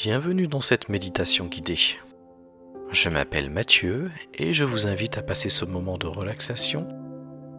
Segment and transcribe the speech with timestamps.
[0.00, 1.98] Bienvenue dans cette méditation guidée.
[2.92, 6.86] Je m'appelle Mathieu et je vous invite à passer ce moment de relaxation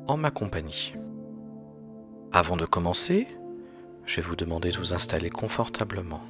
[0.08, 0.94] en ma compagnie.
[2.32, 3.28] Avant de commencer,
[4.06, 6.22] je vais vous demander de vous installer confortablement.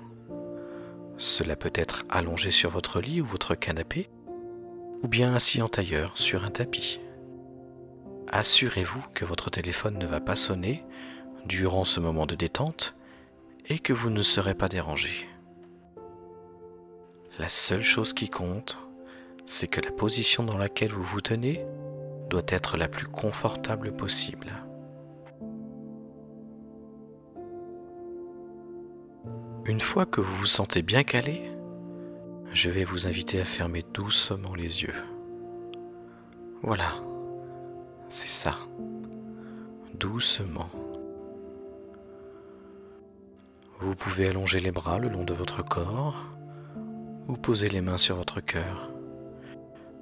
[1.20, 4.10] Cela peut être allongé sur votre lit ou votre canapé,
[5.04, 7.00] ou bien assis en tailleur sur un tapis.
[8.30, 10.84] Assurez-vous que votre téléphone ne va pas sonner
[11.46, 12.96] durant ce moment de détente
[13.68, 15.28] et que vous ne serez pas dérangé.
[17.40, 18.78] La seule chose qui compte,
[19.46, 21.66] c'est que la position dans laquelle vous vous tenez
[22.30, 24.52] doit être la plus confortable possible.
[29.64, 31.50] Une fois que vous vous sentez bien calé,
[32.52, 35.02] je vais vous inviter à fermer doucement les yeux.
[36.62, 36.92] Voilà,
[38.10, 38.58] c'est ça.
[39.94, 40.70] Doucement.
[43.80, 46.26] Vous pouvez allonger les bras le long de votre corps
[47.30, 48.92] ou poser les mains sur votre cœur.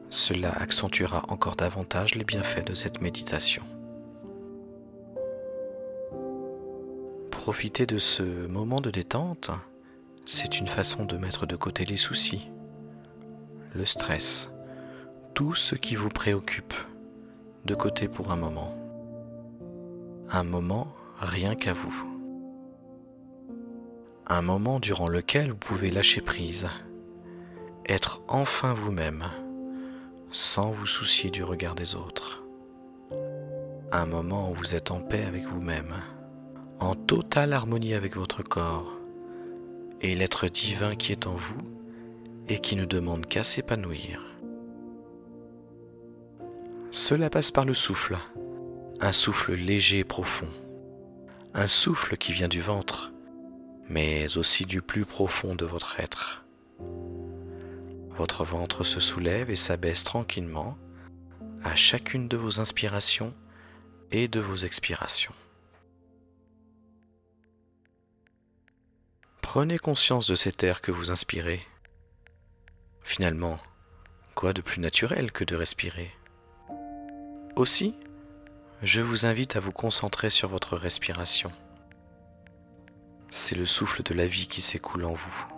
[0.10, 3.64] Cela accentuera encore davantage les bienfaits de cette méditation.
[7.30, 9.52] Profiter de ce moment de détente,
[10.26, 12.50] c'est une façon de mettre de côté les soucis,
[13.76, 14.50] le stress,
[15.34, 16.74] tout ce qui vous préoccupe,
[17.66, 18.74] de côté pour un moment.
[20.30, 20.88] Un moment
[21.20, 22.14] rien qu'à vous
[24.30, 26.68] un moment durant lequel vous pouvez lâcher prise,
[27.88, 29.26] être enfin vous-même,
[30.32, 32.44] sans vous soucier du regard des autres.
[33.92, 35.96] Un moment où vous êtes en paix avec vous-même,
[36.80, 38.92] en totale harmonie avec votre corps
[40.02, 41.62] et l'être divin qui est en vous
[42.50, 44.22] et qui ne demande qu'à s'épanouir.
[46.92, 48.18] Cela passe par le souffle,
[49.00, 50.50] un souffle léger et profond,
[51.54, 53.14] un souffle qui vient du ventre
[53.90, 56.47] mais aussi du plus profond de votre être.
[58.18, 60.78] Votre ventre se soulève et s'abaisse tranquillement
[61.64, 63.34] à chacune de vos inspirations
[64.12, 65.34] et de vos expirations.
[69.42, 71.62] Prenez conscience de cet air que vous inspirez.
[73.02, 73.60] Finalement,
[74.36, 76.12] quoi de plus naturel que de respirer?
[77.56, 77.96] Aussi,
[78.84, 81.52] je vous invite à vous concentrer sur votre respiration
[83.30, 85.57] c'est le souffle de la vie qui s'écoule en vous.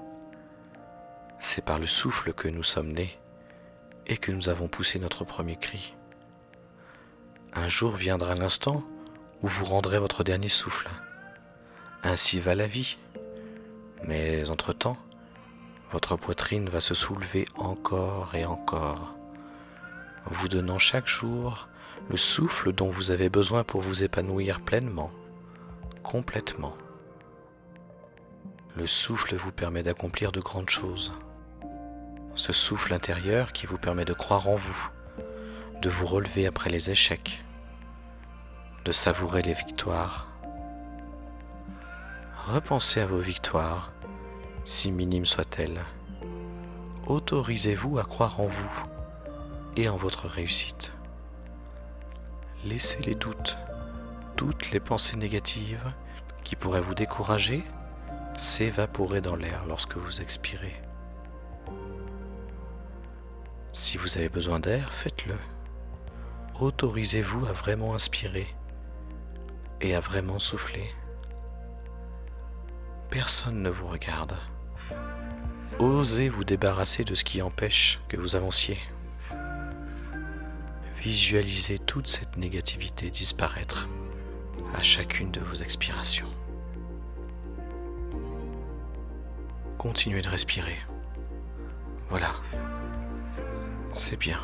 [1.40, 3.18] C'est par le souffle que nous sommes nés
[4.08, 5.96] et que nous avons poussé notre premier cri.
[7.54, 8.84] Un jour viendra l'instant
[9.42, 10.90] où vous rendrez votre dernier souffle.
[12.04, 12.98] Ainsi va la vie.
[14.06, 14.98] Mais entre-temps,
[15.92, 19.16] votre poitrine va se soulever encore et encore,
[20.26, 21.68] vous donnant chaque jour
[22.10, 25.12] le souffle dont vous avez besoin pour vous épanouir pleinement,
[26.04, 26.76] complètement.
[28.76, 31.14] Le souffle vous permet d'accomplir de grandes choses.
[32.40, 34.90] Ce souffle intérieur qui vous permet de croire en vous,
[35.82, 37.44] de vous relever après les échecs,
[38.86, 40.26] de savourer les victoires.
[42.46, 43.92] Repensez à vos victoires,
[44.64, 45.82] si minimes soient-elles.
[47.08, 48.84] Autorisez-vous à croire en vous
[49.76, 50.94] et en votre réussite.
[52.64, 53.58] Laissez les doutes,
[54.38, 55.92] toutes les pensées négatives
[56.46, 57.66] qui pourraient vous décourager
[58.38, 60.82] s'évaporer dans l'air lorsque vous expirez.
[63.80, 65.36] Si vous avez besoin d'air, faites-le.
[66.60, 68.46] Autorisez-vous à vraiment inspirer
[69.80, 70.92] et à vraiment souffler.
[73.10, 74.36] Personne ne vous regarde.
[75.80, 78.78] Osez vous débarrasser de ce qui empêche que vous avanciez.
[80.98, 83.88] Visualisez toute cette négativité disparaître
[84.76, 86.28] à chacune de vos expirations.
[89.78, 90.78] Continuez de respirer.
[92.10, 92.34] Voilà.
[93.94, 94.40] C'est bien.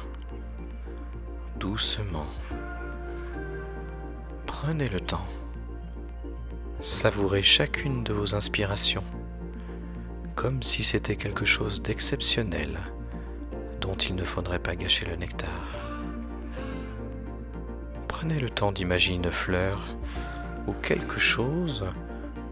[1.57, 2.27] Doucement.
[4.45, 5.25] Prenez le temps.
[6.81, 9.03] Savourez chacune de vos inspirations
[10.35, 12.77] comme si c'était quelque chose d'exceptionnel
[13.79, 15.49] dont il ne faudrait pas gâcher le nectar.
[18.07, 19.81] Prenez le temps d'imaginer une fleur
[20.67, 21.85] ou quelque chose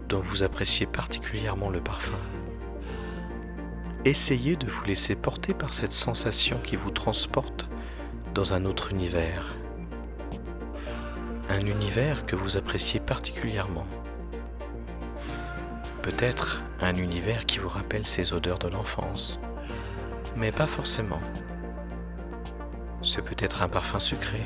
[0.08, 2.18] dont vous appréciez particulièrement le parfum.
[4.06, 7.70] Essayez de vous laisser porter par cette sensation qui vous transporte
[8.34, 9.54] dans un autre univers.
[11.48, 13.86] Un univers que vous appréciez particulièrement.
[16.02, 19.40] Peut-être un univers qui vous rappelle ces odeurs de l'enfance,
[20.36, 21.22] mais pas forcément.
[23.00, 24.42] C'est peut-être un parfum sucré,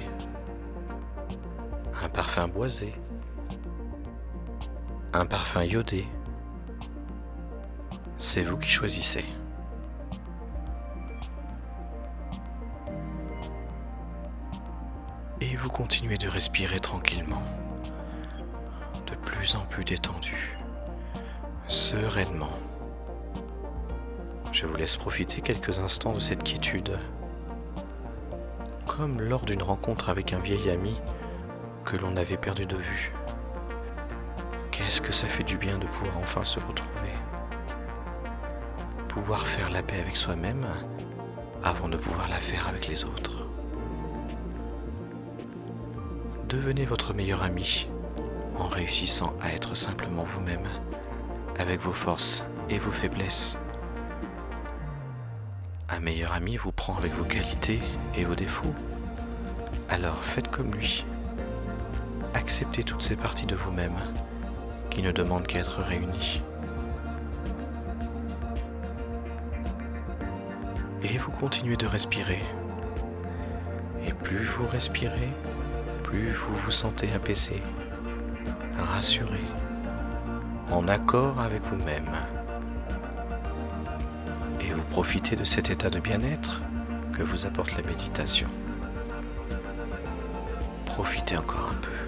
[2.01, 2.95] un parfum boisé,
[5.13, 6.07] un parfum iodé,
[8.19, 9.25] C'est vous qui choisissez.
[15.41, 17.43] Et vous continuez de respirer tranquillement,
[19.07, 20.59] de plus en plus détendu,
[21.69, 22.51] sereinement.
[24.53, 26.99] Je vous laisse profiter quelques instants de cette quiétude,
[28.87, 30.97] comme lors d'une rencontre avec un vieil ami
[31.85, 33.13] que l'on avait perdu de vue.
[34.73, 37.13] Qu'est-ce que ça fait du bien de pouvoir enfin se retrouver
[39.07, 40.67] Pouvoir faire la paix avec soi-même
[41.63, 43.38] avant de pouvoir la faire avec les autres.
[46.49, 47.89] Devenez votre meilleur ami
[48.59, 50.67] en réussissant à être simplement vous-même,
[51.59, 53.59] avec vos forces et vos faiblesses.
[55.91, 57.81] Un meilleur ami vous prend avec vos qualités
[58.17, 58.73] et vos défauts.
[59.91, 61.05] Alors faites comme lui.
[62.33, 63.99] Acceptez toutes ces parties de vous-même
[64.89, 66.41] qui ne demandent qu'à être réunies.
[71.03, 72.43] Et vous continuez de respirer.
[74.07, 75.29] Et plus vous respirez,
[76.09, 77.63] plus vous vous sentez apaisé,
[78.79, 79.45] rassuré,
[80.71, 82.11] en accord avec vous-même.
[84.63, 86.63] Et vous profitez de cet état de bien-être
[87.13, 88.49] que vous apporte la méditation.
[90.87, 92.08] Profitez encore un peu.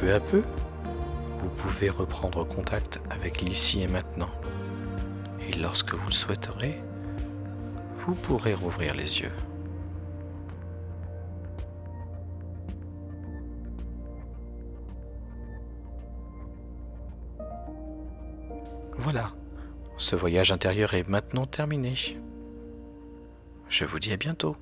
[0.00, 0.44] Peu à peu,
[1.40, 4.30] vous pouvez reprendre contact avec l'ici et maintenant.
[5.40, 6.80] Et lorsque vous le souhaiterez,
[8.06, 9.32] vous pourrez rouvrir les yeux.
[18.98, 19.32] Voilà,
[19.96, 21.94] ce voyage intérieur est maintenant terminé.
[23.68, 24.56] Je vous dis à bientôt.